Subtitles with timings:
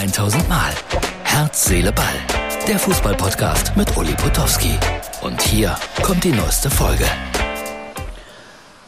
[0.00, 0.72] 1000 Mal.
[1.24, 2.06] Herz, Seele, Ball.
[2.66, 4.78] Der Fußballpodcast mit Uli Potowski.
[5.20, 7.04] Und hier kommt die neueste Folge.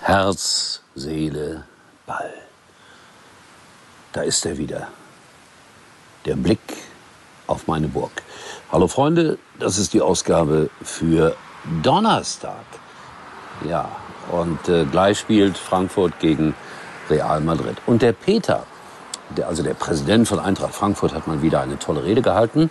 [0.00, 1.64] Herz, Seele,
[2.06, 2.32] Ball.
[4.14, 4.88] Da ist er wieder.
[6.24, 6.60] Der Blick
[7.46, 8.22] auf meine Burg.
[8.72, 11.36] Hallo Freunde, das ist die Ausgabe für
[11.82, 12.64] Donnerstag.
[13.68, 13.86] Ja,
[14.30, 16.54] und äh, gleich spielt Frankfurt gegen
[17.10, 17.76] Real Madrid.
[17.84, 18.64] Und der Peter,
[19.36, 22.70] der, also der Präsident von Eintracht Frankfurt, hat mal wieder eine tolle Rede gehalten.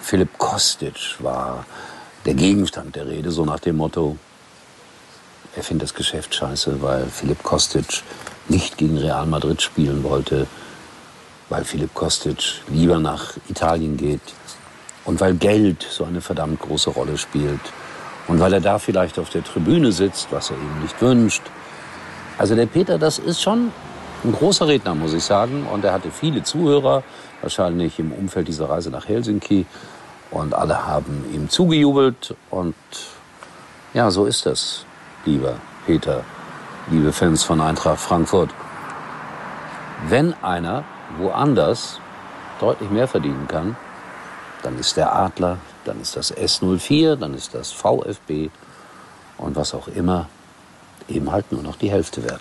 [0.00, 1.64] Philipp Kostic war
[2.24, 4.16] der Gegenstand der Rede, so nach dem Motto,
[5.54, 8.02] er findet das Geschäft scheiße, weil Philipp Kostic
[8.48, 10.46] nicht gegen Real Madrid spielen wollte,
[11.48, 14.20] weil Philipp Kostic lieber nach Italien geht
[15.04, 17.60] und weil Geld so eine verdammt große Rolle spielt
[18.28, 21.42] und weil er da vielleicht auf der Tribüne sitzt, was er ihm nicht wünscht.
[22.38, 23.72] Also der Peter, das ist schon
[24.24, 25.66] ein großer Redner, muss ich sagen.
[25.66, 27.02] Und er hatte viele Zuhörer,
[27.42, 29.66] wahrscheinlich im Umfeld dieser Reise nach Helsinki.
[30.30, 32.34] Und alle haben ihm zugejubelt.
[32.50, 32.74] Und
[33.94, 34.84] ja, so ist das,
[35.24, 35.54] lieber
[35.86, 36.24] Peter,
[36.90, 38.50] liebe Fans von Eintracht Frankfurt.
[40.08, 40.84] Wenn einer
[41.18, 42.00] woanders
[42.60, 43.76] deutlich mehr verdienen kann,
[44.62, 48.50] dann ist der Adler, dann ist das S04, dann ist das VfB
[49.38, 50.28] und was auch immer
[51.08, 52.40] eben halt nur noch die Hälfte wert.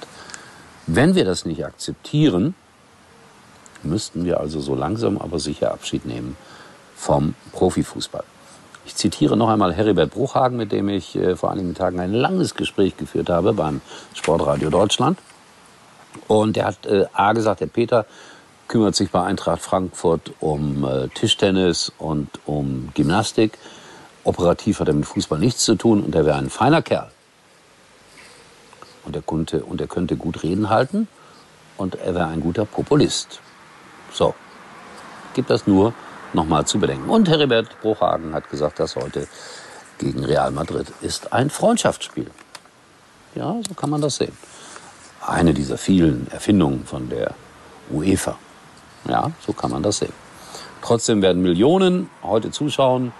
[0.88, 2.54] Wenn wir das nicht akzeptieren,
[3.84, 6.38] müssten wir also so langsam aber sicher Abschied nehmen
[6.96, 8.24] vom Profifußball.
[8.86, 12.54] Ich zitiere noch einmal Heribert Bruchhagen, mit dem ich äh, vor einigen Tagen ein langes
[12.54, 13.82] Gespräch geführt habe beim
[14.14, 15.18] Sportradio Deutschland.
[16.28, 18.06] Und er hat äh, A gesagt, der Peter
[18.68, 23.58] kümmert sich bei Eintracht Frankfurt um äh, Tischtennis und um Gymnastik.
[24.24, 27.10] Operativ hat er mit Fußball nichts zu tun und er wäre ein feiner Kerl.
[29.06, 31.08] Und er, konnte, und er könnte gut Reden halten
[31.78, 33.40] und er wäre ein guter Populist.
[34.12, 34.34] So,
[35.34, 35.94] gibt das nur
[36.34, 37.10] nochmal zu bedenken.
[37.10, 39.28] Und Heribert Bruchhagen hat gesagt, dass heute
[39.98, 42.30] gegen Real Madrid ist ein Freundschaftsspiel.
[43.36, 44.36] Ja, so kann man das sehen.
[45.26, 47.34] Eine dieser vielen Erfindungen von der
[47.92, 48.38] UEFA.
[49.08, 50.14] Ja, so kann man das sehen.
[50.82, 53.12] Trotzdem werden Millionen heute zuschauen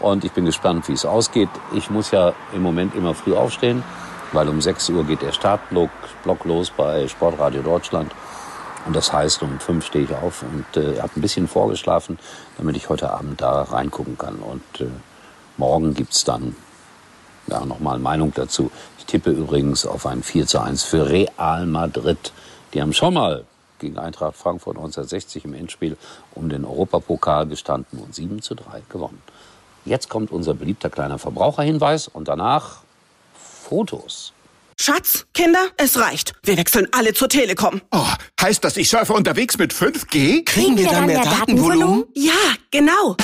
[0.00, 1.48] und ich bin gespannt, wie es ausgeht.
[1.74, 3.82] Ich muss ja im Moment immer früh aufstehen,
[4.34, 5.90] weil um 6 Uhr geht der Startblock
[6.22, 8.12] Block los bei Sportradio Deutschland.
[8.86, 12.18] Und das heißt, um 5 stehe ich auf und äh, habe ein bisschen vorgeschlafen,
[12.58, 14.36] damit ich heute Abend da reingucken kann.
[14.36, 14.90] Und äh,
[15.56, 16.54] morgen gibt's dann
[17.46, 18.70] ja, nochmal Meinung dazu.
[18.98, 22.32] Ich tippe übrigens auf ein 4 zu 1 für Real Madrid.
[22.74, 23.44] Die haben schon mal
[23.78, 25.96] gegen Eintracht Frankfurt 1960 im Endspiel
[26.34, 29.22] um den Europapokal gestanden und 7 zu 3 gewonnen.
[29.84, 32.83] Jetzt kommt unser beliebter kleiner Verbraucherhinweis und danach
[33.68, 34.32] Fotos.
[34.76, 36.34] Schatz, Kinder, es reicht.
[36.42, 37.80] Wir wechseln alle zur Telekom.
[37.92, 38.06] Oh,
[38.40, 40.44] heißt das, ich surfe unterwegs mit 5G?
[40.44, 42.04] Kriegen wir dann mehr Datenvolumen?
[42.14, 42.32] Ja,
[42.70, 43.16] genau.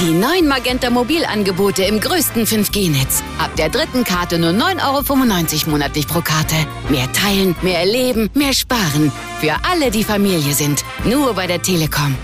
[0.00, 3.22] Die neuen Magenta Mobilangebote im größten 5G-Netz.
[3.38, 6.56] Ab der dritten Karte nur 9,95 Euro monatlich pro Karte.
[6.90, 9.10] Mehr teilen, mehr erleben, mehr sparen.
[9.40, 10.84] Für alle, die Familie sind.
[11.04, 12.14] Nur bei der Telekom.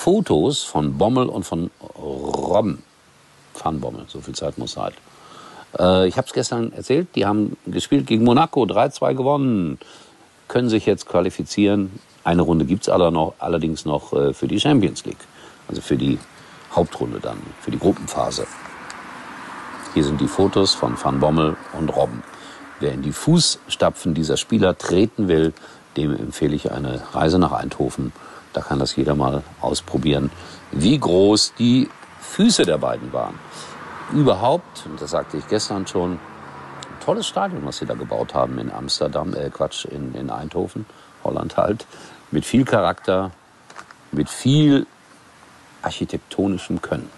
[0.00, 2.82] Fotos von Bommel und von Robben.
[3.62, 4.94] Van Bommel, so viel Zeit muss halt.
[5.78, 9.78] Äh, ich habe es gestern erzählt, die haben gespielt gegen Monaco, 3-2 gewonnen,
[10.48, 15.24] können sich jetzt qualifizieren eine Runde gibt's noch, allerdings noch äh, für die Champions League,
[15.68, 16.18] also für die
[16.74, 18.46] Hauptrunde dann, für die Gruppenphase.
[19.94, 22.22] Hier sind die Fotos von Van Bommel und Robben.
[22.78, 25.52] Wer in die Fußstapfen dieser Spieler treten will,
[25.96, 28.12] dem empfehle ich eine Reise nach Eindhoven.
[28.52, 30.30] Da kann das jeder mal ausprobieren,
[30.72, 31.88] wie groß die
[32.20, 33.38] Füße der beiden waren.
[34.12, 38.58] Überhaupt, und das sagte ich gestern schon, ein tolles Stadion, was sie da gebaut haben
[38.58, 40.86] in Amsterdam, äh Quatsch, in, in Eindhoven.
[41.22, 41.86] Holland halt,
[42.30, 43.30] mit viel Charakter,
[44.12, 44.86] mit viel
[45.82, 47.10] architektonischem Können.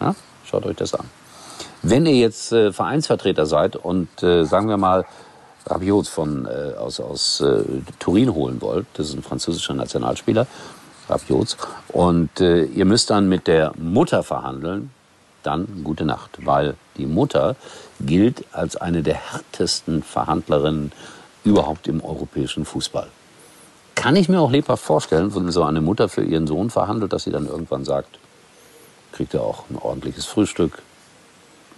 [0.00, 0.14] Ja?
[0.44, 1.08] Schaut euch das an.
[1.82, 5.04] Wenn ihr jetzt äh, Vereinsvertreter seid und äh, sagen wir mal
[5.66, 7.62] Rabiot von äh, aus, aus äh,
[7.98, 10.46] Turin holen wollt, das ist ein französischer Nationalspieler,
[11.08, 11.56] Rabiot,
[11.88, 14.90] und äh, ihr müsst dann mit der Mutter verhandeln,
[15.42, 17.56] dann gute Nacht, weil die Mutter
[18.00, 20.92] gilt als eine der härtesten Verhandlerinnen
[21.44, 23.08] überhaupt im europäischen Fußball.
[23.94, 27.24] Kann ich mir auch lebhaft vorstellen, wenn so eine Mutter für ihren Sohn verhandelt, dass
[27.24, 28.18] sie dann irgendwann sagt,
[29.12, 30.82] kriegt er auch ein ordentliches Frühstück.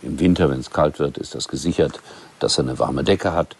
[0.07, 2.01] Im Winter, wenn es kalt wird, ist das gesichert,
[2.39, 3.57] dass er eine warme Decke hat.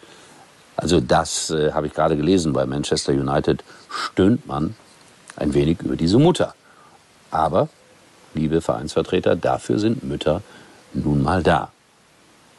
[0.77, 2.53] Also das äh, habe ich gerade gelesen.
[2.53, 4.75] Bei Manchester United stöhnt man
[5.35, 6.55] ein wenig über diese Mutter.
[7.31, 7.67] Aber,
[8.33, 10.41] liebe Vereinsvertreter, dafür sind Mütter
[10.93, 11.71] nun mal da.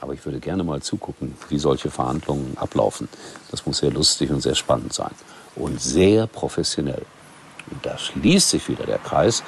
[0.00, 3.08] Aber ich würde gerne mal zugucken, wie solche Verhandlungen ablaufen.
[3.50, 5.12] Das muss sehr lustig und sehr spannend sein.
[5.56, 7.06] Und sehr professionell.
[7.70, 9.42] Und da schließt sich wieder der Kreis.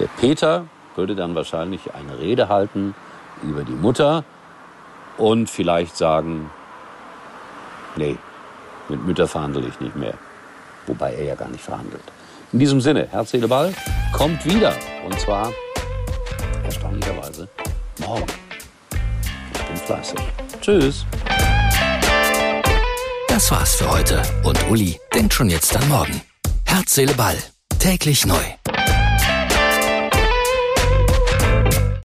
[0.00, 2.94] Der Peter würde dann wahrscheinlich eine Rede halten
[3.48, 4.24] über die Mutter
[5.16, 6.50] und vielleicht sagen,
[7.96, 8.16] nee,
[8.88, 10.14] mit Mütter verhandle ich nicht mehr.
[10.86, 12.02] Wobei er ja gar nicht verhandelt.
[12.52, 13.74] In diesem Sinne, Herz, Seele, Ball
[14.12, 14.74] kommt wieder.
[15.04, 15.52] Und zwar
[16.64, 17.48] erstaunlicherweise
[18.06, 18.26] morgen.
[19.54, 20.20] Ich bin fleißig.
[20.60, 21.06] Tschüss.
[23.28, 24.22] Das war's für heute.
[24.44, 26.20] Und Uli denkt schon jetzt an morgen.
[26.64, 27.36] Herz, Seele, Ball.
[27.80, 28.36] Täglich neu.